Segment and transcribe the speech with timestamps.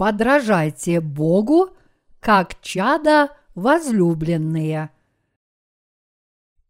[0.00, 1.76] подражайте Богу,
[2.20, 4.88] как чада возлюбленные.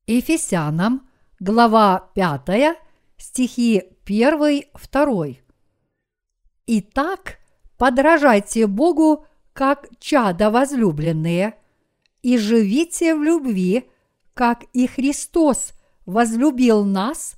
[0.08, 1.08] Ефесянам,
[1.38, 2.76] глава 5,
[3.18, 5.36] стихи 1-2.
[6.66, 7.38] Итак,
[7.78, 11.54] подражайте Богу, как чада возлюбленные,
[12.22, 13.88] и живите в любви,
[14.34, 15.74] как и Христос
[16.04, 17.36] возлюбил нас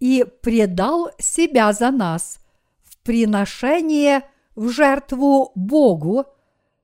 [0.00, 2.40] и предал себя за нас
[2.84, 4.22] в приношение
[4.56, 6.24] в жертву Богу,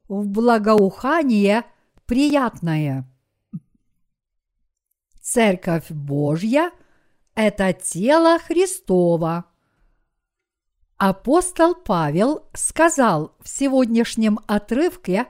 [0.08, 1.64] в благоухание
[2.06, 3.08] приятное.
[5.20, 6.70] Церковь Божья–
[7.34, 9.46] это тело Христова.
[10.98, 15.26] Апостол Павел сказал в сегодняшнем отрывке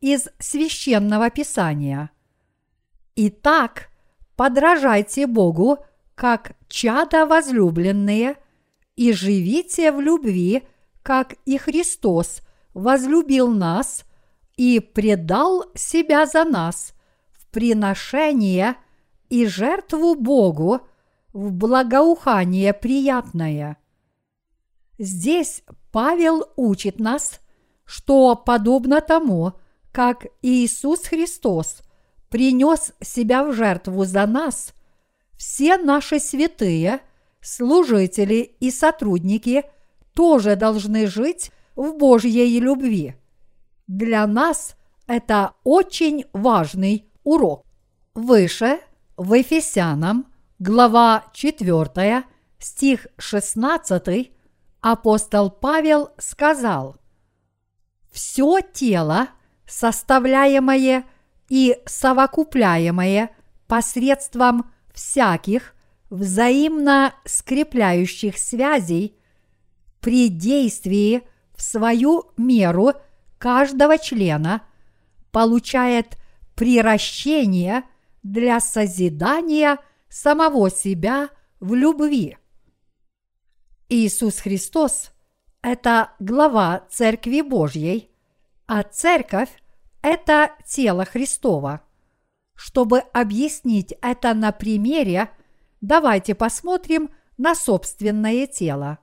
[0.00, 2.10] из священного писания.
[3.16, 3.88] Итак,
[4.36, 5.78] подражайте Богу,
[6.14, 8.36] как чада возлюбленные,
[8.94, 10.62] и живите в любви,
[11.06, 12.40] как и Христос
[12.74, 14.04] возлюбил нас
[14.56, 16.94] и предал себя за нас
[17.30, 18.74] в приношение
[19.28, 20.80] и жертву Богу
[21.32, 23.76] в благоухание приятное.
[24.98, 25.62] Здесь
[25.92, 27.38] Павел учит нас,
[27.84, 29.52] что подобно тому,
[29.92, 31.82] как Иисус Христос
[32.30, 34.74] принес себя в жертву за нас,
[35.38, 36.98] все наши святые,
[37.40, 39.66] служители и сотрудники
[40.16, 43.14] тоже должны жить в Божьей любви.
[43.86, 44.74] Для нас
[45.06, 47.64] это очень важный урок.
[48.14, 48.80] Выше
[49.18, 50.26] в Ефесянам,
[50.58, 52.24] глава 4,
[52.58, 54.32] стих 16,
[54.80, 56.96] апостол Павел сказал,
[58.10, 59.28] «Все тело,
[59.66, 61.04] составляемое
[61.50, 63.30] и совокупляемое
[63.66, 65.74] посредством всяких
[66.08, 69.18] взаимно скрепляющих связей
[70.06, 71.24] при действии
[71.56, 72.92] в свою меру
[73.38, 74.62] каждого члена
[75.32, 76.16] получает
[76.54, 77.82] приращение
[78.22, 79.78] для созидания
[80.08, 82.38] самого себя в любви.
[83.88, 85.10] Иисус Христос–
[85.60, 88.08] это глава Церкви Божьей,
[88.68, 89.50] а Церковь–
[90.02, 91.80] это тело Христова.
[92.54, 95.30] Чтобы объяснить это на примере,
[95.80, 99.00] давайте посмотрим на собственное тело.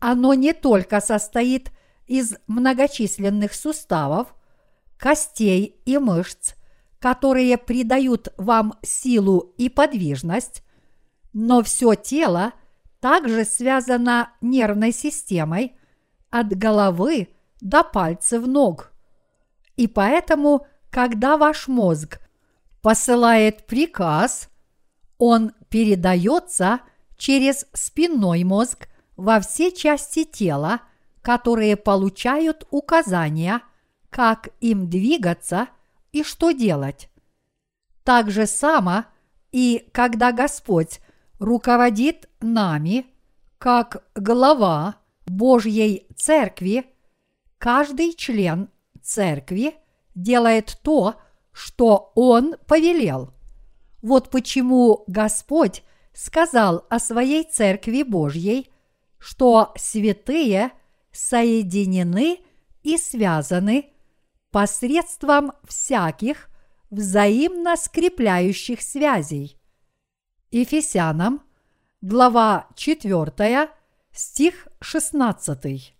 [0.00, 1.70] Оно не только состоит
[2.06, 4.34] из многочисленных суставов,
[4.98, 6.54] костей и мышц,
[6.98, 10.64] которые придают вам силу и подвижность,
[11.32, 12.52] но все тело–
[13.00, 15.76] также связана нервной системой
[16.30, 17.28] от головы
[17.60, 18.92] до пальцев ног.
[19.76, 22.20] И поэтому, когда ваш мозг
[22.82, 24.48] посылает приказ,
[25.18, 26.80] он передается
[27.16, 28.88] через спинной мозг
[29.20, 30.80] во все части тела,
[31.20, 33.60] которые получают указания,
[34.08, 35.68] как им двигаться
[36.10, 37.10] и что делать.
[38.02, 39.04] Так же само
[39.52, 41.00] и когда Господь
[41.38, 43.06] руководит нами,
[43.58, 46.86] как глава Божьей Церкви,
[47.58, 48.70] каждый член
[49.02, 49.74] Церкви
[50.14, 51.16] делает то,
[51.52, 53.34] что Он повелел.
[54.00, 55.82] Вот почему Господь
[56.14, 58.70] сказал о своей Церкви Божьей,
[59.20, 60.72] что святые
[61.12, 62.40] соединены
[62.82, 63.92] и связаны
[64.50, 66.48] посредством всяких
[66.90, 69.56] взаимно скрепляющих связей.
[70.50, 71.42] Ефесянам,
[72.00, 73.70] глава 4,
[74.12, 75.94] стих 16.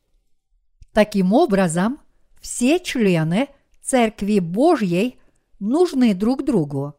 [0.93, 2.01] Таким образом,
[2.41, 3.49] все члены
[3.83, 5.21] Церкви Божьей
[5.61, 6.95] нужны друг другу.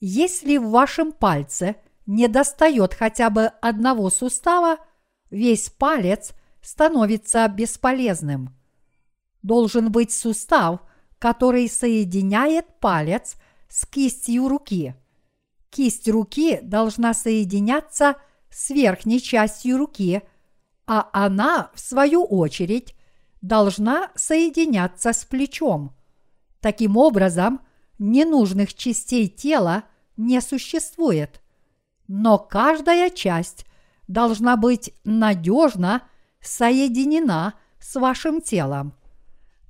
[0.00, 4.78] Если в вашем пальце не достает хотя бы одного сустава,
[5.30, 8.54] весь палец становится бесполезным.
[9.42, 10.80] Должен быть сустав,
[11.18, 13.36] который соединяет палец
[13.68, 14.94] с кистью руки–
[15.70, 18.16] Кисть руки должна соединяться
[18.50, 20.22] с верхней частью руки,
[20.86, 22.96] а она, в свою очередь,
[23.40, 25.94] должна соединяться с плечом.
[26.60, 27.60] Таким образом,
[27.98, 29.84] ненужных частей тела
[30.16, 31.40] не существует.
[32.08, 33.64] Но каждая часть
[34.10, 36.02] должна быть надежно
[36.40, 38.92] соединена с вашим телом.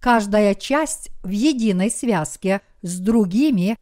[0.01, 3.77] Каждая часть в единой связке с другими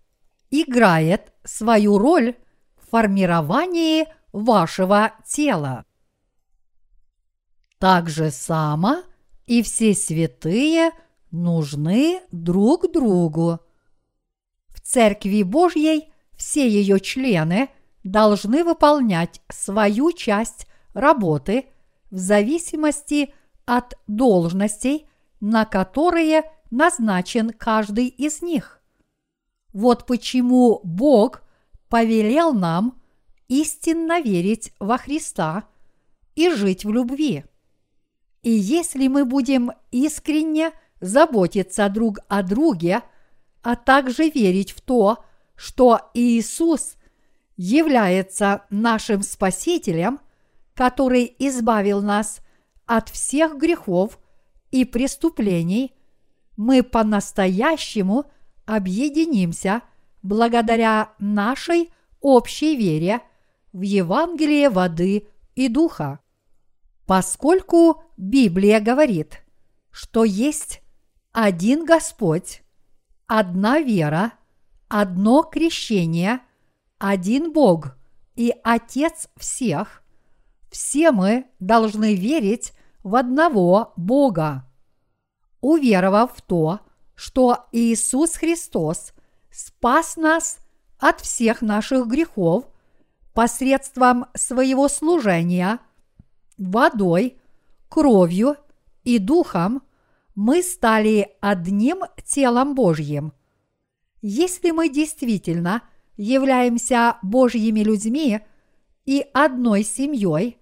[0.51, 2.35] играет свою роль
[2.77, 5.85] в формировании вашего тела.
[7.79, 9.05] Так же само
[9.47, 10.91] и все святые
[11.31, 13.61] нужны друг другу.
[14.71, 17.71] В Церкви Божьей все ее члены
[18.11, 21.67] должны выполнять свою часть работы
[22.11, 23.35] в зависимости
[23.67, 25.07] от должностей
[25.41, 28.81] на которые назначен каждый из них.
[29.73, 31.43] Вот почему Бог
[31.89, 33.01] повелел нам
[33.47, 35.65] истинно верить во Христа
[36.35, 37.45] и жить в любви.
[38.43, 43.03] И если мы будем искренне заботиться друг о друге,
[43.63, 45.25] а также верить в то,
[45.55, 46.98] что Иисус
[47.59, 50.21] является нашим Спасителем,
[50.75, 52.41] который избавил нас
[52.87, 54.19] от всех грехов
[54.71, 55.93] и преступлений,
[56.57, 58.31] мы по-настоящему
[58.65, 59.83] объединимся
[60.23, 63.21] благодаря нашей общей вере
[63.73, 65.27] в Евангелие воды
[65.57, 66.21] и духа.
[67.07, 69.43] Поскольку Библия говорит,
[69.91, 70.81] что есть
[71.33, 72.63] один Господь,
[73.27, 74.33] одна вера,
[74.89, 76.41] одно крещение,
[76.99, 77.97] один Бог
[78.35, 80.03] и Отец всех,
[80.71, 82.73] все мы должны верить
[83.03, 84.65] в одного Бога.
[85.61, 86.81] Уверовав в то,
[87.15, 89.13] что Иисус Христос
[89.51, 90.59] спас нас
[90.99, 92.65] от всех наших грехов
[93.33, 95.81] посредством своего служения
[96.59, 97.41] водой,
[97.89, 98.57] кровью
[99.05, 99.83] и духом,
[100.35, 103.33] мы стали одним телом Божьим.
[104.21, 105.83] Если мы действительно
[106.19, 108.41] являемся Божьими людьми
[109.07, 110.59] и одной семьей,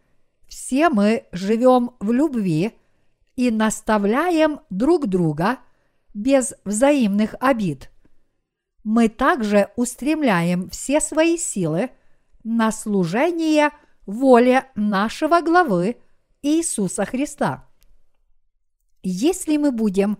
[0.47, 2.73] все мы живем в любви
[3.35, 5.59] и наставляем друг друга
[6.15, 7.91] без взаимных обид.
[8.85, 11.91] Мы также устремляем все свои силы
[12.45, 13.71] на служение
[14.07, 15.97] воле нашего главы
[16.43, 17.67] Иисуса Христа.
[19.03, 20.19] Если мы будем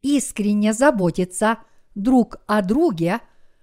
[0.00, 1.58] искренне заботиться
[1.94, 3.20] друг о друге,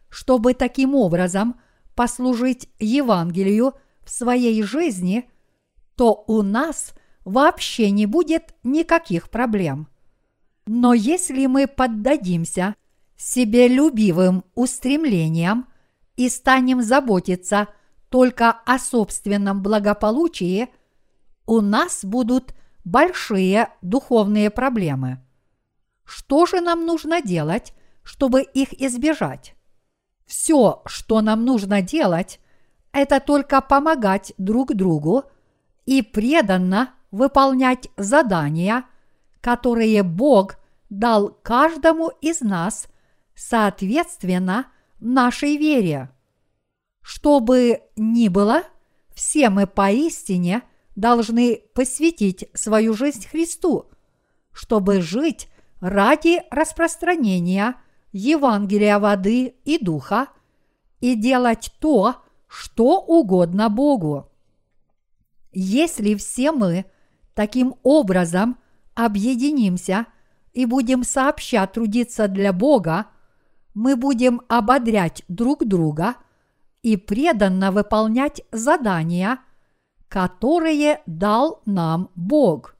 [0.09, 1.59] чтобы таким образом
[1.95, 3.73] послужить Евангелию
[4.03, 5.29] в своей жизни,
[5.95, 6.93] то у нас
[7.25, 9.87] вообще не будет никаких проблем.
[10.65, 12.75] Но если мы поддадимся
[13.17, 15.67] себелюбивым устремлениям
[16.15, 17.67] и станем заботиться
[18.09, 20.69] только о собственном благополучии,
[21.45, 22.53] у нас будут
[22.85, 25.23] большие духовные проблемы.
[26.05, 27.73] Что же нам нужно делать,
[28.03, 29.55] чтобы их избежать?
[30.29, 32.39] Все, что нам нужно делать,
[32.91, 35.23] это только помогать друг другу
[35.87, 38.85] и преданно выполнять задания,
[39.41, 40.57] которые Бог
[40.91, 42.89] дал каждому из нас
[43.33, 44.67] соответственно
[44.99, 46.11] нашей вере.
[47.01, 48.61] Что бы ни было,
[49.15, 50.61] все мы поистине
[50.95, 53.89] должны посвятить свою жизнь Христу,
[54.51, 55.49] чтобы жить
[55.81, 57.77] ради распространения
[58.11, 60.27] Евангелия воды и духа
[60.99, 62.15] и делать то,
[62.47, 64.29] что угодно Богу.
[65.51, 66.85] Если все мы
[67.33, 68.57] таким образом
[68.95, 70.07] объединимся
[70.53, 73.07] и будем сообща трудиться для Бога,
[73.73, 76.15] мы будем ободрять друг друга
[76.81, 79.39] и преданно выполнять задания,
[80.07, 82.75] которые дал нам Бог.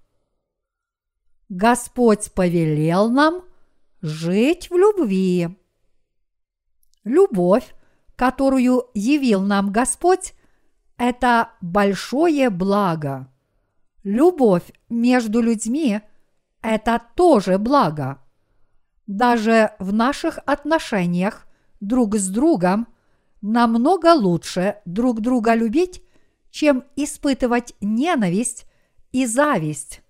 [1.47, 3.43] Господь повелел нам
[4.01, 5.49] жить в любви.
[7.03, 7.75] Любовь,
[8.15, 10.33] которую явил нам Господь,
[10.97, 13.31] это большое благо.
[14.03, 16.01] Любовь между людьми–
[16.61, 18.19] это тоже благо.
[19.07, 21.47] Даже в наших отношениях
[21.79, 22.87] друг с другом
[23.41, 26.03] намного лучше друг друга любить,
[26.51, 28.65] чем испытывать ненависть
[29.11, 30.01] и зависть.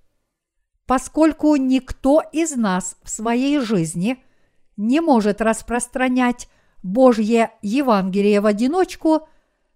[0.90, 4.24] Поскольку никто из нас в своей жизни
[4.76, 6.50] не может распространять
[6.82, 9.30] Божье Евангелие в одиночку,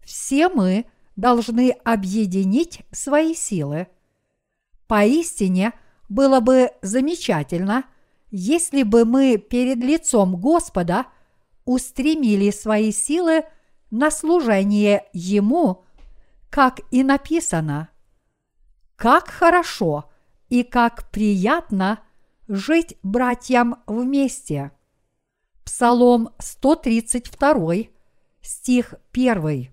[0.03, 3.89] все мы должны объединить свои силы.
[4.87, 5.73] Поистине
[6.09, 7.83] было бы замечательно,
[8.31, 11.05] если бы мы перед лицом Господа
[11.63, 13.43] устремили свои силы
[13.91, 15.85] на служение Ему,
[16.49, 17.89] как и написано.
[18.95, 20.09] Как хорошо
[20.49, 21.99] и как приятно
[22.47, 24.71] жить братьям вместе.
[25.63, 27.75] Псалом 132,
[28.41, 29.69] стих 1.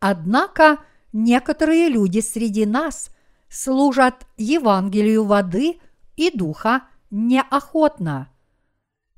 [0.00, 0.78] Однако
[1.12, 3.10] некоторые люди среди нас
[3.48, 5.78] служат Евангелию воды
[6.16, 8.28] и духа неохотно.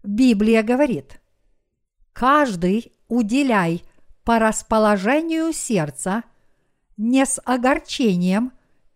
[0.03, 1.21] Библия говорит,
[2.13, 3.85] каждый уделяй
[4.25, 6.25] по расположению сердца,
[6.97, 8.53] не с огорчением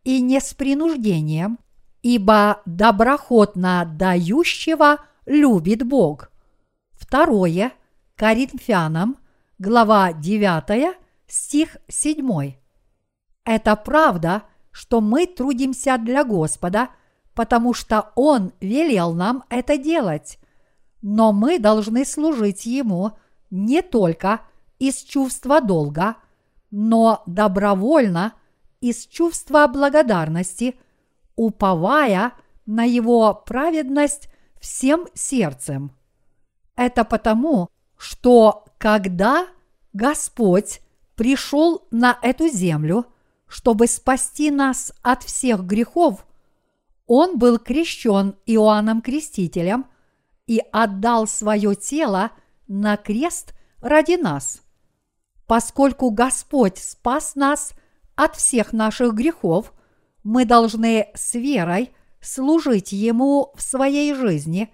[0.06, 1.58] и не с принуждением,
[2.00, 6.30] ибо доброхотно дающего любит Бог.
[6.92, 7.72] Второе
[8.14, 9.16] Коринфянам,
[9.58, 10.96] глава 9,
[11.26, 12.54] стих 7.
[13.44, 16.90] Это правда, что мы трудимся для Господа,
[17.34, 20.38] потому что Он велел нам это делать.
[21.02, 23.18] Но мы должны служить Ему
[23.50, 24.42] не только
[24.78, 26.14] из чувства долга,
[26.70, 28.34] но добровольно
[28.80, 30.76] из чувства благодарности,
[31.34, 32.32] уповая
[32.66, 34.28] на Его праведность
[34.60, 35.92] всем сердцем.
[36.74, 39.46] Это потому, что когда
[39.92, 40.80] Господь
[41.14, 43.06] пришел на эту землю,
[43.46, 46.26] чтобы спасти нас от всех грехов,
[47.06, 49.86] Он был крещен Иоанном Крестителем
[50.46, 52.32] и отдал свое тело
[52.68, 54.62] на крест ради нас.
[55.46, 57.72] Поскольку Господь спас нас
[58.16, 59.72] от всех наших грехов,
[60.24, 64.72] мы должны с верой служить Ему в своей жизни,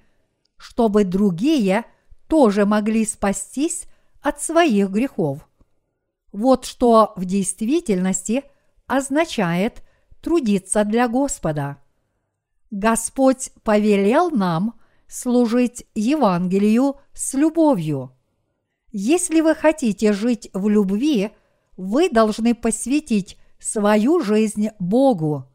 [0.56, 1.84] чтобы другие
[2.28, 3.84] тоже могли спастись
[4.22, 5.46] от своих грехов.
[6.32, 8.44] Вот что в действительности
[8.86, 9.82] означает
[10.22, 11.78] трудиться для Господа.
[12.70, 18.16] Господь повелел нам служить Евангелию с любовью.
[18.92, 21.32] Если вы хотите жить в любви,
[21.76, 25.48] вы должны посвятить свою жизнь Богу.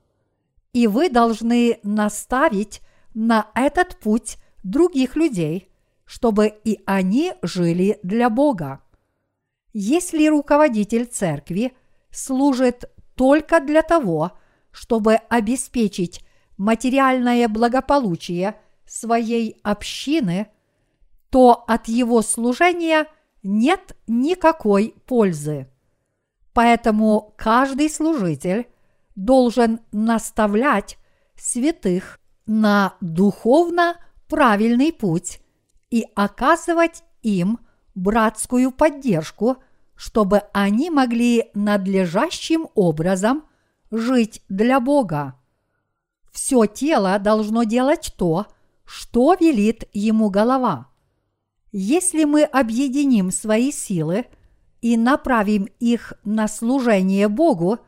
[0.73, 2.81] И вы должны наставить
[3.13, 5.69] на этот путь других людей,
[6.05, 8.81] чтобы и они жили для Бога.
[9.73, 11.75] Если руководитель церкви
[12.11, 14.31] служит только для того,
[14.71, 16.25] чтобы обеспечить
[16.57, 18.55] материальное благополучие
[18.85, 20.47] своей общины,
[21.29, 23.07] то от его служения
[23.43, 25.67] нет никакой пользы.
[26.57, 28.65] Поэтому каждый служитель
[29.13, 30.97] должен наставлять
[31.35, 33.97] святых на духовно
[34.27, 35.39] правильный путь
[35.91, 37.59] и оказывать им
[37.93, 39.57] братскую поддержку,
[39.95, 43.43] чтобы они могли надлежащим образом
[43.91, 45.35] жить для Бога.
[46.31, 48.47] Все тело должно делать то,
[48.83, 50.87] что велит ему голова.
[51.71, 54.25] Если мы объединим свои силы
[54.81, 57.79] и направим их на служение Богу,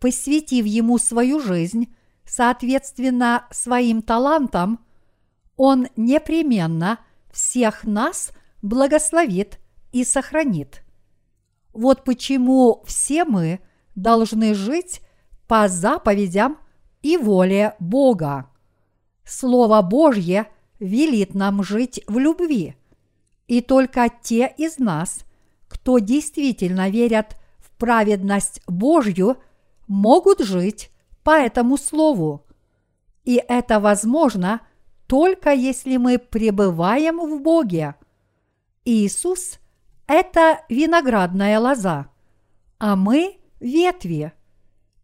[0.00, 4.80] посвятив Ему свою жизнь, соответственно своим талантам,
[5.56, 6.98] Он непременно
[7.32, 9.58] всех нас благословит
[9.92, 10.82] и сохранит.
[11.72, 13.60] Вот почему все мы
[13.94, 15.00] должны жить
[15.46, 16.58] по заповедям
[17.02, 18.50] и воле Бога.
[19.24, 22.76] Слово Божье велит нам жить в любви,
[23.46, 25.24] и только те из нас,
[25.68, 29.36] кто действительно верят в праведность Божью,
[29.88, 30.90] могут жить
[31.22, 32.46] по этому слову.
[33.24, 34.60] И это возможно
[35.06, 37.94] только если мы пребываем в Боге.
[38.84, 39.58] Иисус–
[40.06, 42.08] это виноградная лоза,
[42.78, 44.32] а мы– ветви.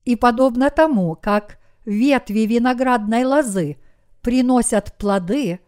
[0.04, 3.78] И подобно тому, как ветви виноградной лозы
[4.21, 5.61] приносят плоды,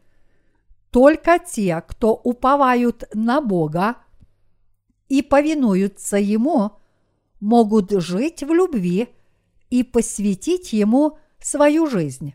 [0.91, 3.97] только те, кто уповают на Бога
[5.15, 6.73] и повинуются Ему,
[7.39, 9.11] могут жить в любви
[9.71, 12.35] и посвятить Ему свою жизнь.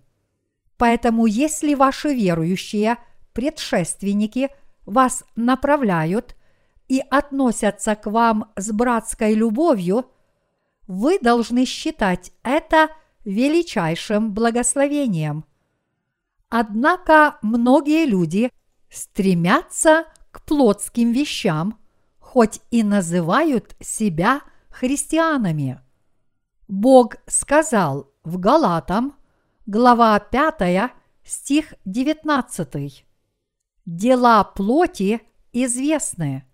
[0.77, 2.95] Поэтому если ваши верующие
[3.33, 4.49] предшественники
[4.85, 6.37] вас направляют
[6.87, 10.05] и относятся к вам с братской любовью,
[10.87, 12.87] вы должны считать это
[13.25, 15.43] величайшим благословением.
[16.47, 18.49] Однако многие люди
[18.89, 21.78] стремятся к плотским вещам,
[22.29, 25.81] хоть и называют себя христианами.
[26.67, 29.15] Бог сказал в Галатам,
[29.65, 30.91] глава 5,
[31.23, 33.03] стих 19.
[33.87, 35.21] Дела плоти
[35.53, 36.45] известны,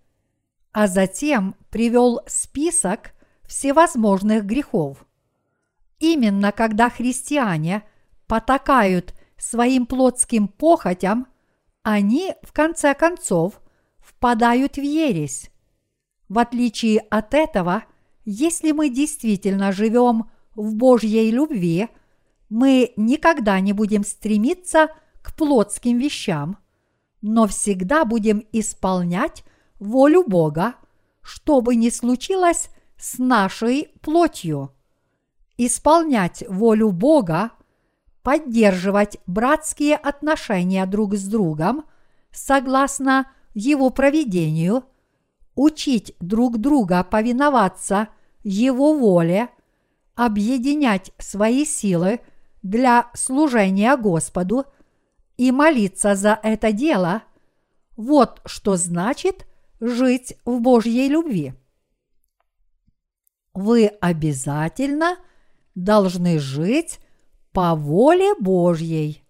[0.72, 3.12] а затем привел список
[3.44, 5.04] всевозможных грехов.
[5.98, 7.82] Именно когда христиане
[8.26, 11.26] потакают своим плотским похотям,
[11.82, 13.60] они, в конце концов,
[13.98, 15.50] впадают в ересь.
[16.28, 17.84] В отличие от этого,
[18.24, 21.88] если мы действительно живем в Божьей любви–
[22.48, 24.88] мы никогда не будем стремиться
[25.22, 26.58] к плотским вещам,
[27.20, 29.44] но всегда будем исполнять
[29.78, 30.74] волю Бога,
[31.22, 34.72] что бы ни случилось с нашей плотью.
[35.58, 37.50] Исполнять волю Бога,
[38.22, 41.84] поддерживать братские отношения друг с другом
[42.30, 44.84] согласно Его проведению,
[45.56, 48.08] учить друг друга повиноваться
[48.44, 49.48] Его воле,
[50.14, 52.20] объединять свои силы–
[52.66, 54.66] для служения Господу
[55.36, 57.22] и молиться за это дело,
[57.96, 59.46] вот что значит
[59.80, 61.54] жить в Божьей любви.
[63.54, 65.16] Вы обязательно
[65.74, 66.98] должны жить
[67.52, 69.22] по воле Божьей.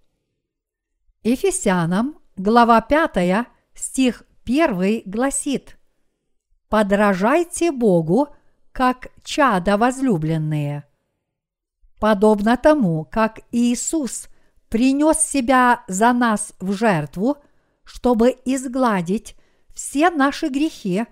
[1.23, 5.76] Ефесянам, глава 5, стих 1 гласит
[6.69, 8.29] «Подражайте Богу,
[8.73, 10.85] как чада возлюбленные».
[12.01, 14.29] Подобно тому, как Иисус
[14.69, 17.37] принес себя за нас в жертву,
[17.85, 19.37] чтобы изгладить
[19.75, 21.07] все наши грехи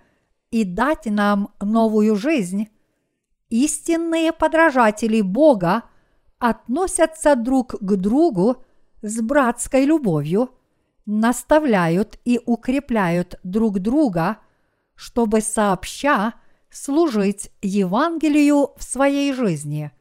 [0.50, 2.68] и дать нам новую жизнь,
[3.48, 5.84] истинные подражатели Бога
[6.38, 8.64] относятся друг к другу
[9.02, 10.50] с братской любовью,
[11.06, 14.38] наставляют и укрепляют друг друга,
[14.94, 16.34] чтобы сообща
[16.70, 19.92] служить Евангелию в своей жизни.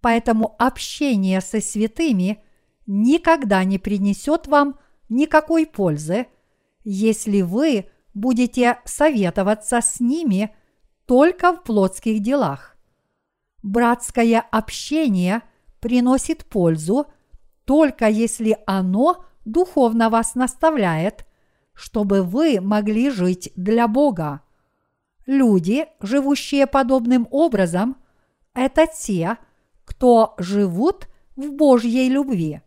[0.00, 2.42] Поэтому общение со святыми
[2.86, 6.26] никогда не принесет вам никакой пользы,
[6.84, 10.54] если вы будете советоваться с ними
[11.06, 12.76] только в плотских делах.
[13.62, 15.42] Братское общение
[15.80, 17.06] приносит пользу
[17.64, 21.26] только если оно духовно вас наставляет,
[21.78, 24.40] чтобы вы могли жить для Бога.
[25.26, 27.98] Люди, живущие подобным образом,
[28.52, 29.38] это те,
[29.84, 32.62] кто живут в Божьей любви.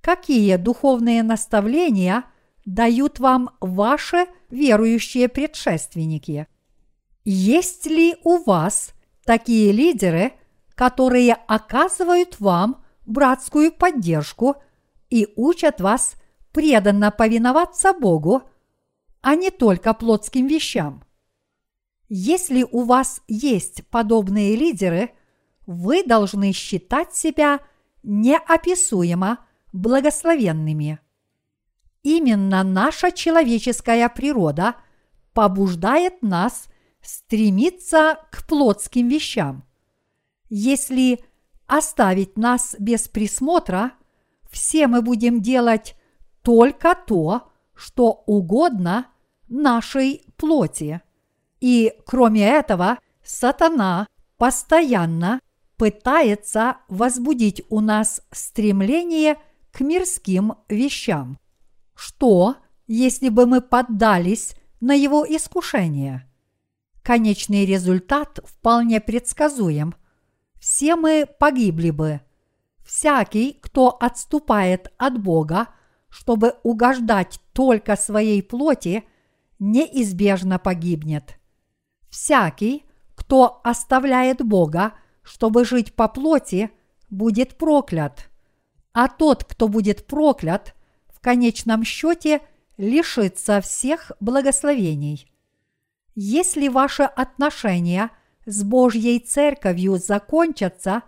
[0.00, 2.24] Какие духовные наставления
[2.64, 6.46] дают вам ваши верующие предшественники?
[7.24, 8.94] Есть ли у вас
[9.24, 10.34] такие лидеры,
[10.76, 14.54] которые оказывают вам братскую поддержку
[15.10, 16.14] и учат вас
[16.54, 18.44] преданно повиноваться Богу,
[19.20, 21.04] а не только плотским вещам?
[22.08, 25.10] Если у вас есть подобные лидеры,
[25.66, 27.58] вы должны считать себя
[28.02, 31.00] неописуемо благословенными.
[32.02, 34.76] Именно наша человеческая природа
[35.32, 36.66] побуждает нас
[37.00, 39.64] стремиться к плотским вещам.
[40.50, 41.24] Если
[41.66, 43.92] оставить нас без присмотра,
[44.48, 45.96] все мы будем делать
[46.44, 49.08] только то, что угодно
[49.48, 51.00] нашей плоти.
[51.60, 55.40] И кроме этого, сатана постоянно
[55.76, 59.38] пытается возбудить у нас стремление
[59.72, 61.38] к мирским вещам.
[61.94, 66.30] Что, если бы мы поддались на его искушение?
[67.02, 69.94] Конечный результат вполне предсказуем.
[70.60, 72.20] Все мы погибли бы.
[72.84, 75.68] Всякий, кто отступает от Бога,
[76.14, 79.02] чтобы угождать только своей плоти,
[79.58, 81.40] неизбежно погибнет.
[82.08, 82.84] Всякий,
[83.16, 84.92] кто оставляет Бога,
[85.24, 86.70] чтобы жить по плоти,
[87.10, 88.30] будет проклят.
[88.92, 90.76] А тот, кто будет проклят,
[91.08, 92.42] в конечном счете
[92.76, 95.28] лишится всех благословений.
[96.14, 98.12] Если ваши отношения
[98.46, 101.02] с Божьей Церковью закончатся,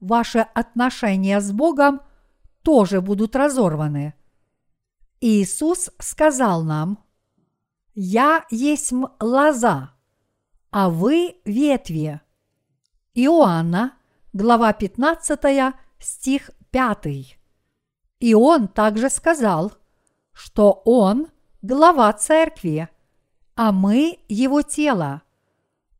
[0.00, 2.00] ваши отношения с Богом
[2.64, 4.14] тоже будут разорваны.
[5.22, 6.98] Иисус сказал нам,
[7.94, 9.94] «Я есть лоза,
[10.70, 12.22] а вы ветви».
[13.12, 13.98] Иоанна,
[14.32, 17.36] глава 15, стих 5.
[18.20, 19.72] И он также сказал,
[20.32, 21.26] что он
[21.60, 22.88] глава церкви,
[23.56, 25.20] а мы его тело.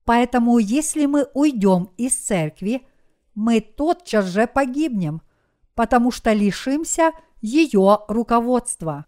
[0.07, 2.87] Поэтому если мы уйдем из церкви,
[3.35, 5.21] мы тотчас же погибнем,
[5.75, 9.05] потому что лишимся ее руководства.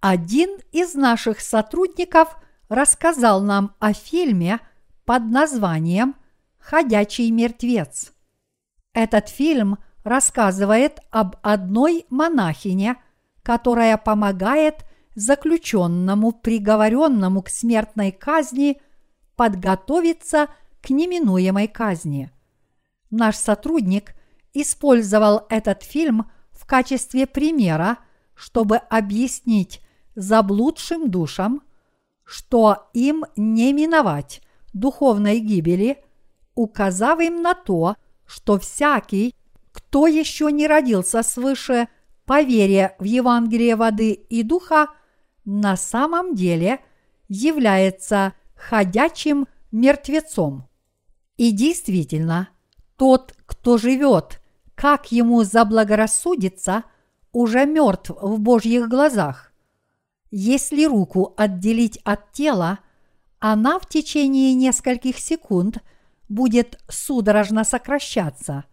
[0.00, 2.34] Один из наших сотрудников
[2.70, 4.60] рассказал нам о фильме
[5.04, 6.16] под названием
[6.58, 8.12] «Ходячий мертвец».
[8.94, 12.96] Этот фильм рассказывает об одной монахине,
[13.42, 14.86] которая помогает
[15.16, 18.80] заключенному, приговоренному к смертной казни,
[19.36, 20.48] подготовиться
[20.80, 22.30] к неминуемой казни.
[23.10, 24.14] Наш сотрудник
[24.54, 27.98] использовал этот фильм в качестве примера,
[28.34, 29.82] чтобы объяснить
[30.20, 31.62] заблудшим душам,
[32.24, 36.02] что им не миновать духовной гибели,
[36.54, 39.34] указав им на то, что всякий,
[39.72, 41.88] кто еще не родился свыше
[42.24, 44.88] по в Евангелие воды и духа,
[45.44, 46.80] на самом деле
[47.28, 50.68] является ходячим мертвецом.
[51.36, 52.50] И действительно,
[52.96, 54.40] тот, кто живет,
[54.74, 56.84] как ему заблагорассудится,
[57.32, 59.49] уже мертв в Божьих глазах.
[60.30, 62.78] Если руку отделить от тела,
[63.40, 65.82] она в течение нескольких секунд
[66.28, 68.64] будет судорожно сокращаться.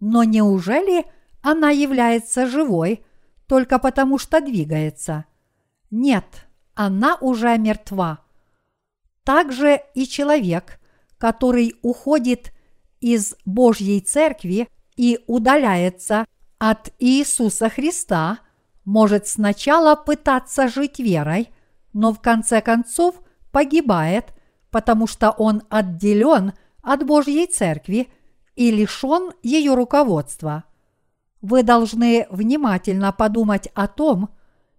[0.00, 1.06] Но неужели
[1.40, 3.04] она является живой
[3.46, 5.24] только потому, что двигается?
[5.90, 8.20] Нет, она уже мертва.
[9.24, 10.80] Также и человек,
[11.16, 12.52] который уходит
[13.00, 16.26] из Божьей церкви и удаляется
[16.58, 18.40] от Иисуса Христа,
[18.84, 21.50] может сначала пытаться жить верой,
[21.92, 23.16] но в конце концов
[23.50, 24.32] погибает,
[24.70, 28.08] потому что он отделен от Божьей Церкви
[28.56, 30.64] и лишен ее руководства.
[31.40, 34.30] Вы должны внимательно подумать о том,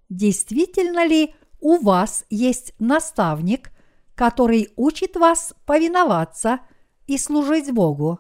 [0.10, 3.72] действительно ли у вас есть наставник,
[4.16, 6.60] который учит вас повиноваться
[7.08, 8.20] и служить Богу.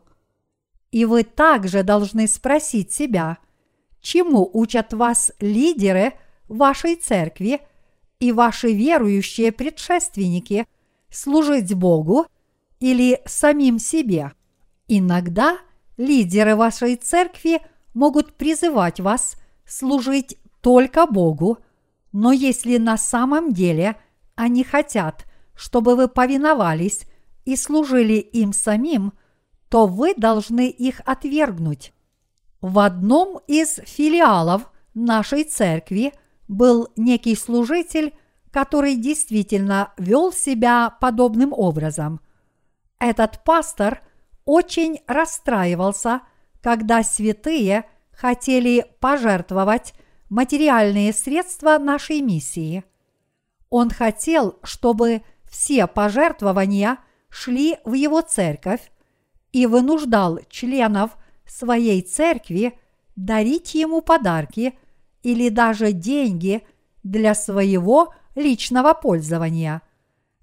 [0.92, 3.38] И вы также должны спросить себя,
[4.04, 6.14] чему учат вас лидеры
[6.48, 7.62] вашей церкви
[8.20, 10.68] и ваши верующие предшественники
[11.10, 12.28] служить Богу
[12.80, 14.34] или самим себе.
[14.88, 15.58] Иногда
[15.98, 17.62] лидеры вашей церкви
[17.94, 19.36] могут призывать вас
[19.66, 21.60] служить только Богу,
[22.12, 23.96] но если на самом деле
[24.36, 27.06] они хотят, чтобы вы повиновались
[27.46, 29.14] и служили им самим,
[29.70, 31.94] то вы должны их отвергнуть.
[32.64, 36.14] В одном из филиалов нашей церкви
[36.48, 38.14] был некий служитель,
[38.52, 42.22] который действительно вел себя подобным образом.
[43.00, 44.00] Этот пастор
[44.46, 46.22] очень расстраивался,
[46.62, 49.94] когда святые хотели пожертвовать
[50.30, 52.86] материальные средства нашей миссии.
[53.72, 58.90] Он хотел, чтобы все пожертвования шли в его церковь
[59.52, 62.78] и вынуждал членов своей церкви
[63.16, 64.78] дарить ему подарки
[65.22, 66.66] или даже деньги
[67.04, 69.82] для своего личного пользования.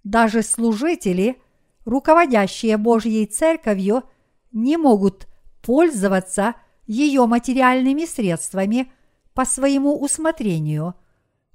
[0.05, 1.41] Даже служители,
[1.85, 4.05] руководящие Божьей церковью,
[4.53, 5.27] не могут
[5.63, 6.55] пользоваться
[6.87, 8.93] ее материальными средствами–
[9.35, 10.95] по своему усмотрению,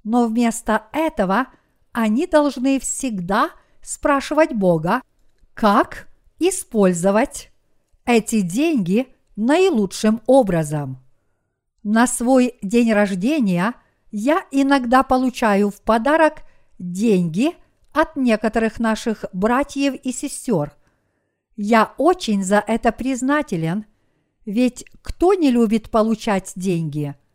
[0.04, 1.46] но вместо этого
[1.92, 3.50] они должны всегда
[3.82, 5.02] спрашивать Бога,
[5.54, 7.50] как использовать
[8.04, 10.98] эти деньги наилучшим образом.
[11.82, 13.74] На свой день рождения
[14.10, 16.42] я иногда получаю в подарок
[16.78, 17.54] деньги
[17.92, 20.74] от некоторых наших братьев и сестер.
[21.56, 23.86] Я очень за это признателен,
[24.44, 27.14] ведь кто не любит получать деньги–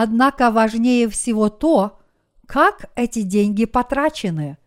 [0.00, 1.98] Однако важнее всего то,
[2.46, 4.58] как эти деньги потрачены.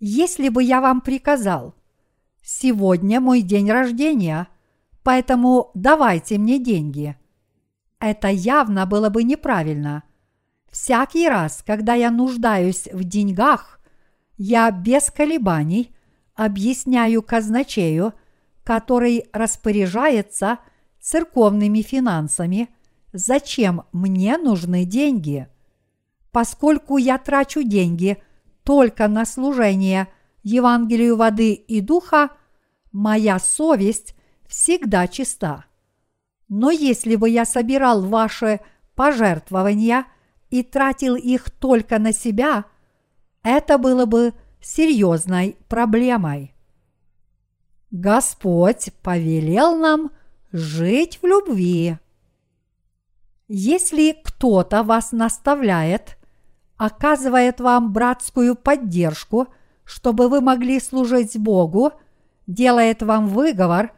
[0.00, 1.74] Если бы я вам приказал,
[2.42, 4.48] сегодня мой день рождения,
[5.02, 7.16] поэтому давайте мне деньги.
[7.98, 10.02] Это явно было бы неправильно.
[10.70, 13.80] Всякий раз, когда я нуждаюсь в деньгах,
[14.38, 15.94] я без колебаний
[16.34, 18.14] объясняю казначею,
[18.64, 20.58] который распоряжается
[21.00, 22.68] церковными финансами–
[23.12, 25.48] зачем мне нужны деньги?
[26.30, 28.22] Поскольку я трачу деньги
[28.64, 30.08] только на служение
[30.42, 32.30] Евангелию воды и духа,
[32.90, 34.14] моя совесть
[34.52, 35.64] всегда чиста.
[36.48, 38.60] Но если бы я собирал ваши
[38.94, 40.04] пожертвования
[40.50, 42.66] и тратил их только на себя,
[43.42, 46.54] это было бы серьезной проблемой.
[47.90, 50.10] Господь повелел нам
[50.52, 51.96] жить в любви.
[53.48, 56.18] Если кто-то вас наставляет,
[56.76, 59.48] оказывает вам братскую поддержку,
[59.84, 61.92] чтобы вы могли служить Богу,
[62.46, 63.92] делает вам выговор,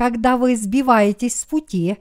[0.00, 1.98] когда вы сбиваетесь с пути,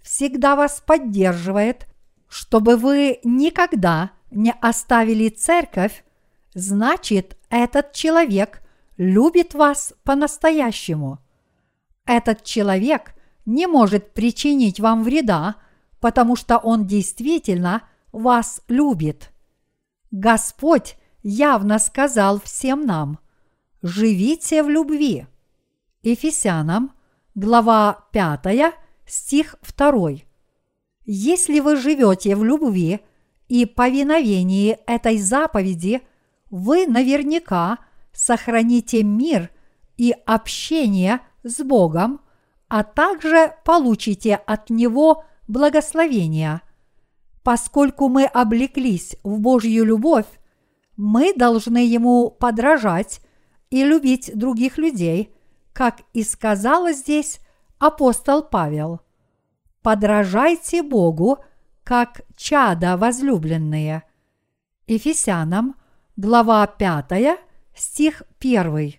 [0.00, 1.88] всегда вас поддерживает,
[2.28, 6.04] чтобы вы никогда не оставили церковь,
[6.54, 8.62] значит, этот человек
[8.96, 11.18] любит вас по-настоящему.
[12.06, 15.56] Этот человек не может причинить вам вреда,
[15.98, 19.32] потому что Он действительно вас любит.
[20.12, 23.18] Господь явно сказал всем нам,
[23.82, 25.26] живите в любви.
[26.04, 26.92] Ефесянам,
[27.34, 28.74] глава 5,
[29.06, 30.10] стих 2.
[31.04, 33.00] Если вы живете в любви
[33.48, 36.02] и повиновении этой заповеди,
[36.50, 37.78] вы наверняка
[38.12, 39.50] сохраните мир
[39.96, 42.20] и общение с Богом,
[42.68, 46.62] а также получите от Него благословения.
[47.42, 50.26] Поскольку мы облеклись в Божью любовь,
[50.96, 53.20] мы должны Ему подражать
[53.70, 55.34] и любить других людей,
[55.72, 57.40] как и сказала здесь
[57.78, 59.00] апостол Павел.
[59.82, 61.38] Подражайте Богу,
[61.82, 64.04] как чада возлюбленные.
[64.86, 65.76] Ефесянам,
[66.16, 67.38] глава 5,
[67.74, 68.94] стих 1.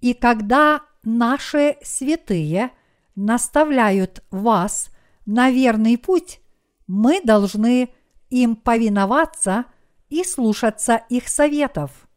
[0.00, 2.70] И когда наши святые
[3.16, 4.90] наставляют вас
[5.26, 6.40] на верный путь,
[6.86, 7.92] мы должны
[8.30, 9.64] им повиноваться
[10.08, 12.08] и слушаться их советов.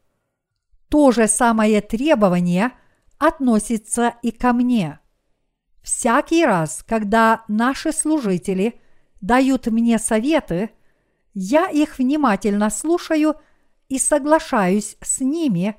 [0.89, 2.71] То же самое требование
[3.17, 4.99] относится и ко мне.
[5.81, 8.79] Всякий раз, когда наши служители
[9.21, 10.71] дают мне советы,
[11.33, 13.35] я их внимательно слушаю
[13.89, 15.75] и соглашаюсь с ними,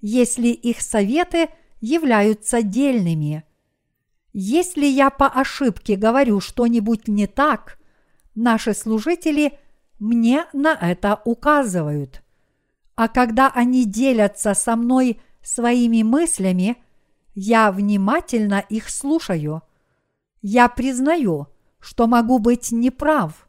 [0.00, 1.48] если их советы
[1.80, 3.44] являются дельными.
[4.32, 7.78] Если я по ошибке говорю что-нибудь не так,
[8.34, 9.58] наши служители
[10.00, 12.22] мне на это указывают.
[12.96, 16.76] А когда они делятся со мной своими мыслями,
[17.34, 19.62] я внимательно их слушаю.
[20.42, 21.48] Я признаю,
[21.80, 23.48] что могу быть неправ,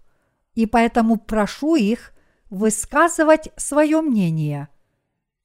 [0.53, 2.13] и поэтому прошу их
[2.49, 4.69] высказывать свое мнение.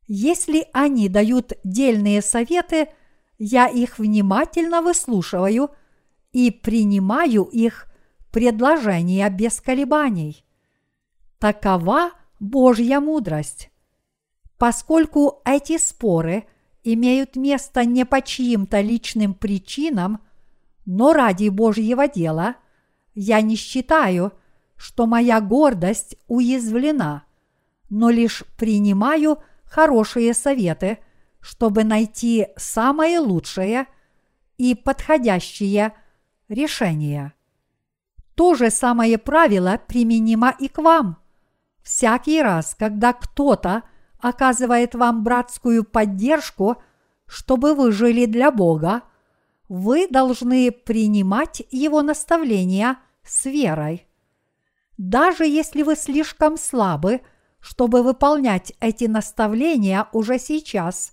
[0.06, 2.88] Если они дают дельные советы,
[3.38, 5.70] я их внимательно выслушиваю
[6.32, 7.86] и принимаю их
[8.30, 10.44] предложения без колебаний.
[11.38, 13.69] Такова Божья мудрость.
[14.60, 16.44] Поскольку эти споры
[16.84, 20.20] имеют место не по чьим-то личным причинам,
[20.84, 22.56] но ради Божьего дела,
[23.14, 24.34] я не считаю,
[24.76, 27.24] что моя гордость уязвлена,
[27.88, 30.98] но лишь принимаю хорошие советы,
[31.40, 33.86] чтобы найти самое лучшее
[34.58, 35.94] и подходящее
[36.50, 37.32] решение.
[38.34, 41.16] То же самое правило применимо и к вам.
[41.82, 43.84] Всякий раз, когда кто-то
[44.22, 46.82] оказывает вам братскую поддержку,
[47.26, 49.02] чтобы вы жили для Бога,
[49.68, 54.06] вы должны принимать Его наставления с верой.
[54.98, 57.20] Даже если вы слишком слабы,
[57.60, 61.12] чтобы выполнять эти наставления уже сейчас,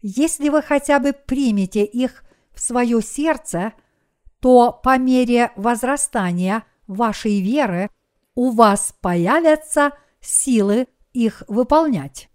[0.00, 3.72] если вы хотя бы примете их в свое сердце,
[4.40, 7.90] то по мере возрастания вашей веры
[8.34, 10.86] у вас появятся силы
[11.18, 12.30] их выполнять.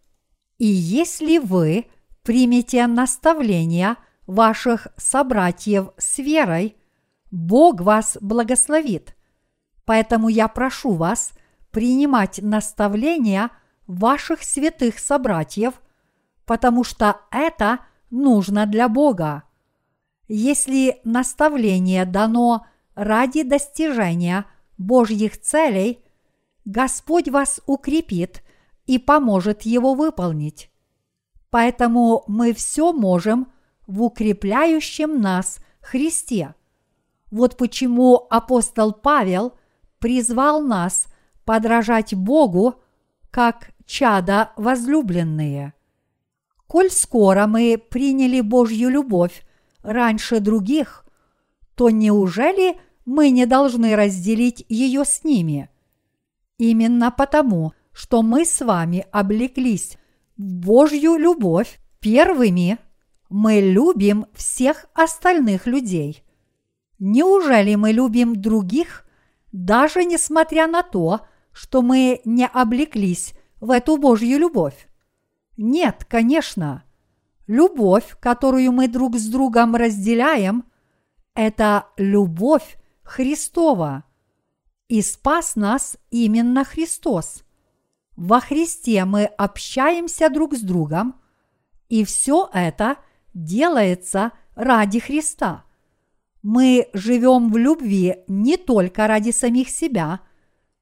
[0.58, 1.86] И если вы
[2.22, 6.76] примете наставления ваших собратьев с верой,
[7.32, 9.16] Бог вас благословит.
[9.86, 11.32] Поэтому я прошу вас
[11.72, 13.50] принимать наставления
[13.88, 15.82] ваших святых собратьев,
[16.46, 17.80] потому что это
[18.12, 19.44] нужно для Бога.
[20.28, 22.66] Если наставление дано
[22.96, 24.46] ради достижения
[24.78, 26.04] Божьих целей,
[26.66, 28.43] Господь вас укрепит
[28.86, 30.70] и поможет его выполнить.
[31.50, 33.52] Поэтому мы все можем
[33.88, 36.56] в укрепляющем нас Христе.
[37.32, 39.54] Вот почему апостол Павел
[40.00, 41.08] призвал нас
[41.46, 42.76] подражать Богу
[43.32, 45.74] как чада возлюбленные.
[46.68, 49.46] Коль скоро мы приняли Божью любовь
[49.84, 51.06] раньше других,
[51.76, 55.70] то неужели мы не должны разделить ее с ними?
[56.58, 59.98] Именно потому, что мы с вами облеклись
[60.36, 62.80] в Божью любовь первыми,
[63.30, 66.24] мы любим всех остальных людей.
[67.00, 69.06] Неужели мы любим других,
[69.52, 74.88] даже несмотря на то, что мы не облеклись в эту Божью любовь?
[75.58, 76.84] Нет, конечно.
[77.48, 80.66] Любовь, которую мы друг с другом разделяем,
[81.36, 84.04] это любовь Христова.
[84.88, 87.43] И спас нас именно Христос.
[88.16, 91.16] Во Христе мы общаемся друг с другом,
[91.90, 92.98] и все это
[93.34, 95.66] делается ради Христа.
[96.44, 100.20] Мы живем в любви не только ради самих себя,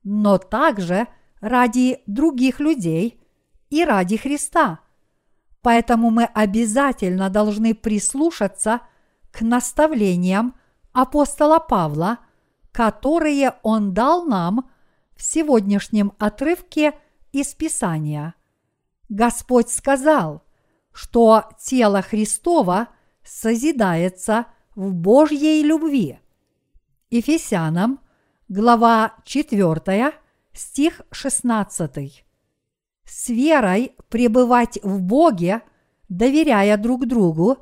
[0.04, 1.08] но также
[1.40, 3.22] ради других людей
[3.70, 4.80] и ради Христа.
[5.62, 8.82] Поэтому мы обязательно должны прислушаться
[9.32, 10.56] к наставлениям
[10.92, 12.18] апостола Павла,
[12.72, 14.70] которые он дал нам
[15.16, 16.94] в сегодняшнем отрывке–
[17.32, 18.36] из Писания.
[19.10, 20.44] Господь сказал,
[20.94, 22.90] что тело Христова
[23.24, 26.20] созидается в Божьей любви.
[27.10, 28.00] Ефесянам,
[28.48, 30.14] глава 4,
[30.54, 32.26] стих 16.
[33.06, 35.62] С верой пребывать в Боге,
[36.10, 37.58] доверяя друг другу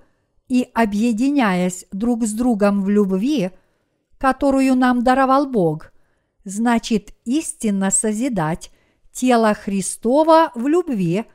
[0.47, 3.51] и объединяясь друг с другом в любви,
[4.17, 5.91] которую нам даровал Бог,
[6.43, 8.71] значит истинно созидать
[9.19, 11.25] тело Христова в любви,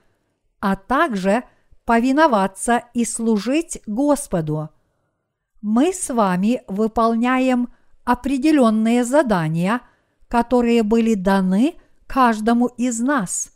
[0.61, 1.45] а также
[1.85, 4.71] повиноваться и служить Господу.
[5.61, 7.69] Мы с вами выполняем
[8.05, 9.83] определенные задания,
[10.29, 11.75] которые были даны
[12.07, 13.53] каждому из нас.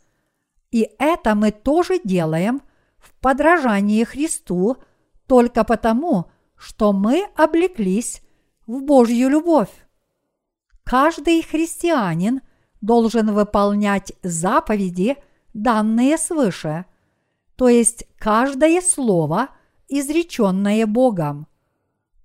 [0.69, 2.61] И это мы тоже делаем
[2.99, 4.77] в подражании Христу
[5.25, 8.21] только потому, что мы облеклись
[8.67, 9.71] в Божью любовь.
[10.83, 12.41] Каждый христианин
[12.81, 15.17] должен выполнять заповеди,
[15.53, 16.85] данные свыше,
[17.55, 19.49] то есть каждое слово,
[19.89, 21.47] изреченное Богом.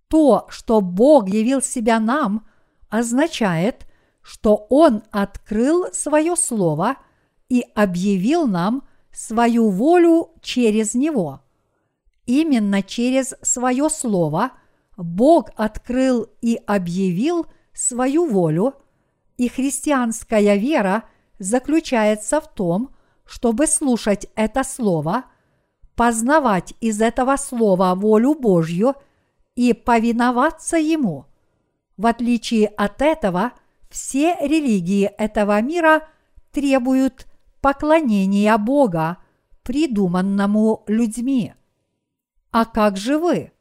[0.08, 2.46] То, что Бог явил себя нам,
[2.88, 3.86] означает,
[4.22, 6.96] что Он открыл свое Слово
[7.48, 11.42] и объявил нам свою волю через Него.
[12.26, 14.52] Именно через свое Слово
[14.96, 18.74] Бог открыл и объявил свою волю,
[19.36, 21.04] и христианская вера
[21.38, 22.94] заключается в том,
[23.24, 25.24] чтобы слушать это Слово,
[25.96, 28.94] познавать из этого Слова волю Божью
[29.54, 31.26] и повиноваться Ему.
[31.96, 33.52] В отличие от этого,
[33.88, 36.08] все религии этого мира
[36.50, 37.26] требуют
[37.60, 39.18] поклонения Бога,
[39.62, 41.54] придуманному людьми.
[42.50, 43.52] А как же вы?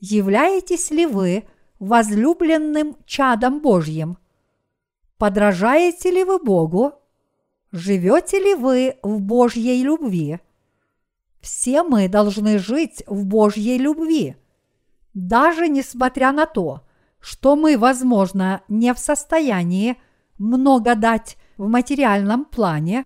[0.00, 1.44] Являетесь ли вы
[1.78, 4.18] возлюбленным чадом Божьим?
[5.18, 6.92] Подражаете ли вы Богу?
[7.72, 10.38] Живете ли вы в Божьей любви?
[11.40, 14.36] Все мы должны жить в Божьей любви,
[15.14, 16.82] даже несмотря на то,
[17.20, 19.96] что мы, возможно, не в состоянии
[20.38, 23.04] много дать в материальном плане,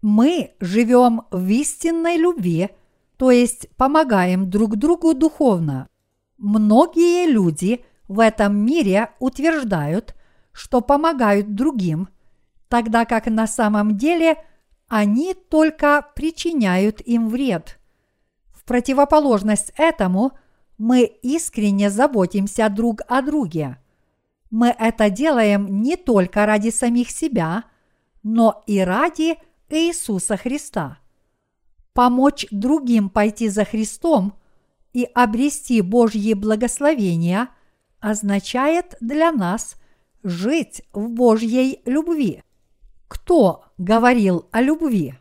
[0.00, 2.70] мы живем в истинной любви,
[3.16, 5.88] то есть помогаем друг другу духовно.
[6.36, 10.14] Многие люди в этом мире утверждают,
[10.58, 12.08] что помогают другим,
[12.68, 14.36] тогда как на самом деле
[14.88, 17.78] они только причиняют им вред.
[18.52, 20.32] В противоположность этому
[20.76, 23.78] мы искренне заботимся друг о друге.
[24.50, 27.64] Мы это делаем не только ради самих себя,
[28.24, 29.36] но и ради
[29.68, 30.98] Иисуса Христа.
[31.92, 34.34] Помочь другим пойти за Христом
[34.92, 37.48] и обрести Божье благословение
[38.00, 39.77] означает для нас
[40.22, 42.42] жить в Божьей любви.
[43.08, 45.14] Кто говорил о любви?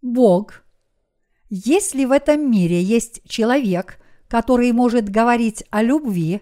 [0.00, 0.64] Бог.
[1.50, 6.40] Если в этом мире есть человек, который может говорить о любви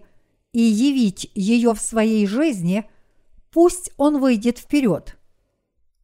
[0.52, 2.88] и явить ее в своей жизни,
[3.50, 5.16] пусть он выйдет вперед.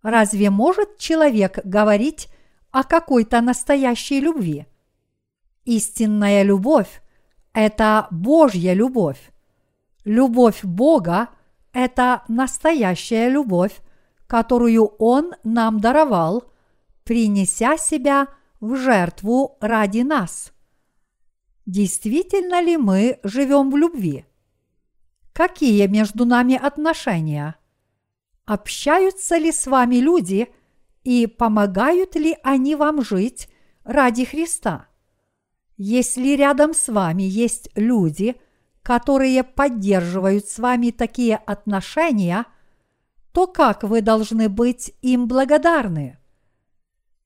[0.02, 2.28] Разве может человек говорить
[2.72, 4.66] о какой-то настоящей любви?
[5.64, 7.02] Истинная любовь–
[7.52, 9.30] это Божья любовь.
[10.04, 11.28] Любовь Бога–
[11.76, 13.82] это настоящая любовь,
[14.26, 16.50] которую Он нам даровал,
[17.04, 18.28] принеся себя
[18.60, 20.52] в жертву ради нас.
[21.66, 24.24] Действительно ли мы живем в любви?
[25.34, 27.56] Какие между нами отношения?
[28.46, 30.48] Общаются ли с вами люди
[31.04, 33.50] и помогают ли они вам жить
[33.84, 34.88] ради Христа?
[35.76, 38.36] Если рядом с вами есть люди,
[38.86, 42.46] которые поддерживают с вами такие отношения–
[43.36, 46.18] то как вы должны быть им благодарны?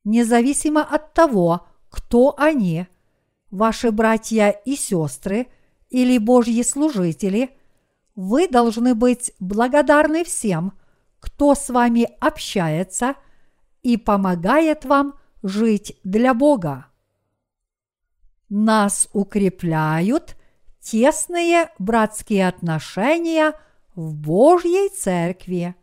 [0.03, 2.89] Независимо от того, кто они,
[3.53, 5.47] ваши братья и сестры
[5.89, 7.57] или Божьи служители,
[8.17, 10.73] вы должны быть благодарны всем,
[11.21, 13.15] кто с вами общается
[13.85, 16.87] и помогает вам жить для Бога.
[18.49, 20.35] Нас укрепляют
[20.81, 23.55] тесные братские отношения
[23.95, 25.75] в Божьей Церкви.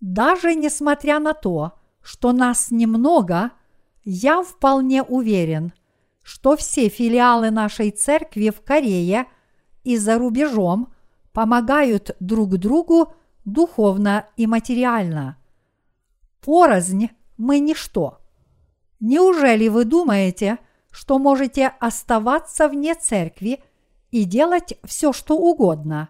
[0.00, 3.52] Даже несмотря на то, что нас немного,
[4.04, 5.72] я вполне уверен,
[6.22, 9.26] что все филиалы нашей церкви в Корее
[9.82, 10.92] и за рубежом
[11.32, 15.38] помогают друг другу духовно и материально.
[16.40, 18.18] Порознь мы ничто.
[19.00, 20.58] Неужели вы думаете,
[20.90, 23.62] что можете оставаться вне церкви
[24.14, 26.08] и делать все, что угодно?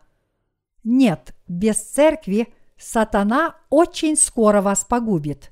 [0.84, 5.50] Нет, без церкви– сатана очень скоро вас погубит.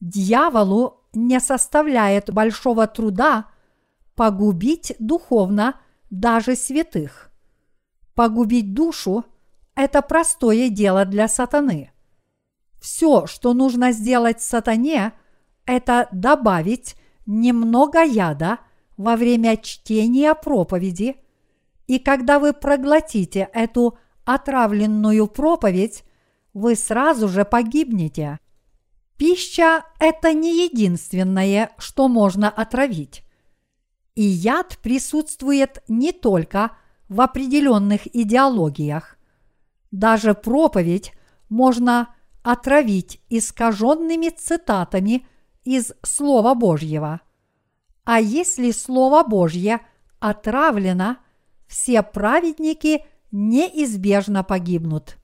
[0.00, 3.46] Дьяволу не составляет большого труда
[4.14, 7.30] погубить духовно даже святых.
[8.14, 9.24] Погубить душу–
[9.74, 11.90] это простое дело для сатаны.
[12.82, 15.14] Все, что нужно сделать сатане,
[15.64, 18.58] это добавить немного яда
[18.98, 21.16] во время чтения проповеди,
[21.86, 26.04] и когда вы проглотите эту отравленную проповедь,
[26.52, 28.38] вы сразу же погибнете.
[29.16, 33.22] Пища– это не единственное, что можно отравить.
[34.14, 36.72] И яд присутствует не только
[37.08, 39.16] в определенных идеологиях.
[39.90, 41.12] Даже проповедь
[41.48, 45.26] можно отравить искаженными цитатами
[45.64, 47.20] из Слова Божьего.
[48.04, 49.80] А если Слово Божье
[50.20, 51.18] отравлено,
[51.66, 55.16] все праведники неизбежно погибнут.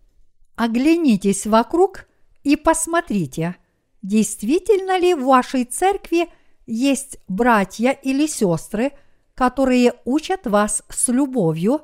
[0.56, 2.06] Оглянитесь вокруг
[2.42, 3.56] и посмотрите,
[4.02, 6.28] действительно ли в вашей церкви
[6.66, 8.92] есть братья или сестры,
[9.34, 11.82] которые учат вас с любовью,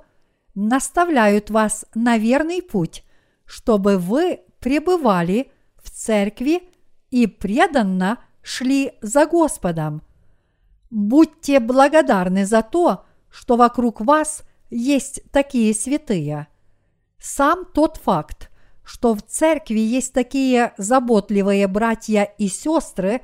[0.54, 3.04] наставляют вас на верный путь,
[3.44, 5.50] чтобы вы пребывали
[5.82, 6.62] в церкви
[7.10, 10.02] и преданно шли за Господом.
[10.90, 16.48] Будьте благодарны за то, что вокруг вас есть такие святые.
[17.18, 18.50] Сам тот факт,
[18.84, 23.22] что в церкви есть такие заботливые братья и сестры,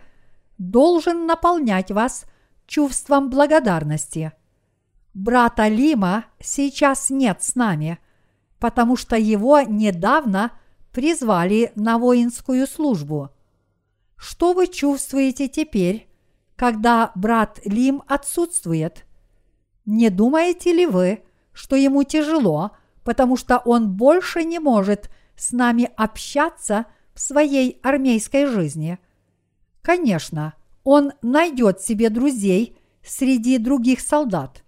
[0.59, 2.27] должен наполнять вас
[2.67, 4.33] чувством благодарности.
[5.15, 7.99] Брата Лима сейчас нет с нами,
[8.59, 10.53] потому что его недавно
[10.93, 13.31] призвали на воинскую службу.
[14.17, 16.09] Что вы чувствуете теперь,
[16.57, 19.05] когда брат Лим отсутствует?
[19.87, 21.23] Не думаете ли вы,
[21.55, 22.73] что ему тяжело,
[23.05, 28.99] потому что он больше не может с нами общаться в своей армейской жизни?
[29.81, 34.65] Конечно, он найдет себе друзей среди других солдат,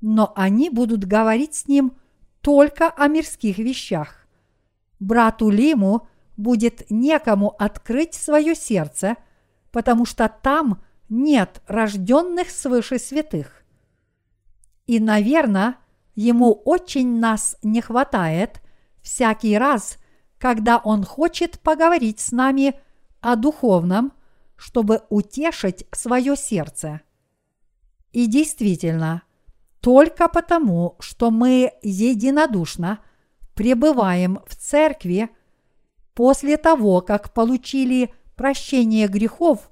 [0.00, 1.92] но они будут говорить с ним
[2.40, 4.26] только о мирских вещах.
[4.98, 9.16] Брату Лиму будет некому открыть свое сердце,
[9.72, 13.62] потому что там нет рожденных свыше святых.
[14.86, 15.76] И, наверное,
[16.20, 18.60] ему очень нас не хватает
[19.00, 19.96] всякий раз,
[20.38, 22.78] когда он хочет поговорить с нами
[23.20, 24.12] о духовном,
[24.56, 27.00] чтобы утешить свое сердце.
[28.12, 29.22] И действительно,
[29.80, 32.98] только потому, что мы единодушно
[33.54, 35.30] пребываем в церкви
[36.14, 39.70] после того, как получили прощение грехов,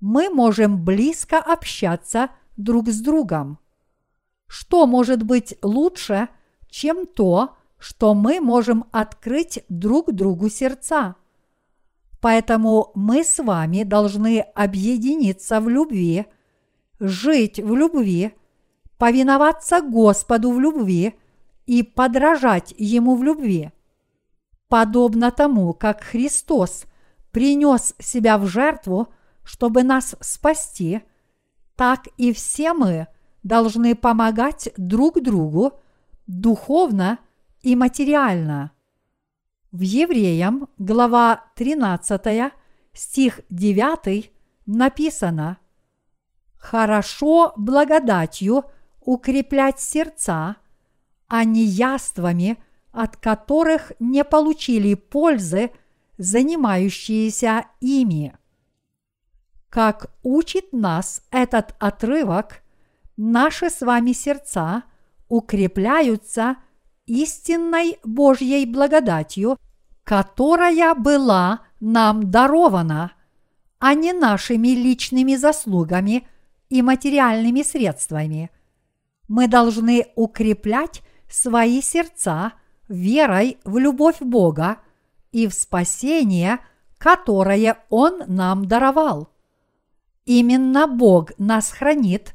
[0.00, 3.58] мы можем близко общаться друг с другом.
[4.52, 6.28] Что может быть лучше,
[6.68, 11.16] чем то, что мы можем открыть друг другу сердца?
[12.20, 16.26] Поэтому мы с вами должны объединиться в любви,
[17.00, 18.34] жить в любви,
[18.98, 21.14] повиноваться Господу в любви
[21.64, 23.70] и подражать Ему в любви.
[24.68, 26.84] Подобно тому, как Христос
[27.30, 29.08] принес себя в жертву,
[29.44, 31.00] чтобы нас спасти,
[31.74, 33.06] так и все мы
[33.42, 35.80] должны помогать друг другу
[36.26, 37.18] духовно
[37.60, 38.72] и материально.
[39.70, 42.52] В Евреям, глава 13,
[42.92, 44.30] стих 9
[44.66, 45.58] написано
[46.56, 48.64] «Хорошо благодатью
[49.00, 50.56] укреплять сердца,
[51.26, 52.62] а не яствами,
[52.92, 55.70] от которых не получили пользы
[56.18, 58.36] занимающиеся ими».
[59.70, 62.61] Как учит нас этот отрывок,
[63.16, 64.84] наши с вами сердца
[65.28, 66.56] укрепляются–
[67.06, 69.58] истинной Божьей благодатью,
[70.04, 73.12] которая была нам дарована,
[73.78, 76.26] а не нашими личными заслугами
[76.68, 78.50] и материальными средствами.
[79.28, 82.52] Мы должны укреплять свои сердца
[82.88, 84.78] верой в любовь Бога
[85.32, 86.58] и в спасение,
[86.98, 89.28] которое Он нам даровал.
[90.24, 92.34] Именно Бог нас хранит,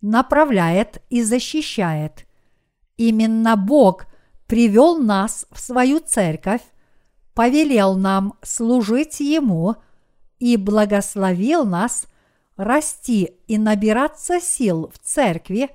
[0.00, 2.26] направляет и защищает.
[2.96, 4.06] Именно Бог
[4.46, 6.62] привел нас в свою церковь,
[7.34, 9.76] повелел нам служить Ему
[10.38, 12.06] и благословил нас
[12.56, 15.70] расти и набираться сил в церкви,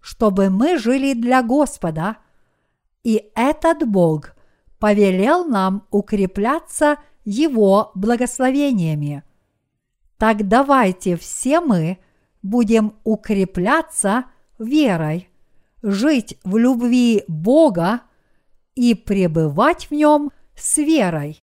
[0.00, 2.16] чтобы мы жили для Господа,
[3.04, 4.34] и этот Бог
[4.78, 9.22] повелел нам укрепляться Его благословениями.
[10.18, 11.98] Так давайте все мы
[12.42, 14.24] будем укрепляться
[14.58, 15.28] верой–
[15.82, 18.02] жить в любви Бога
[18.74, 21.41] и пребывать в нем с верой.